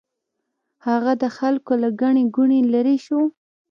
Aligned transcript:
هغه 0.87 1.11
د 1.21 1.23
خلکو 1.37 1.73
له 1.81 1.89
ګڼې 2.01 2.23
ګوڼې 2.35 2.59
لرې 2.73 2.97
شو. 3.05 3.21